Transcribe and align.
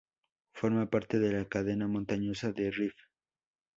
Forma 0.53 0.89
parte 0.89 1.19
de 1.19 1.31
la 1.31 1.45
cadena 1.45 1.87
montañosa 1.87 2.51
del 2.51 2.73
Rif. 2.73 2.95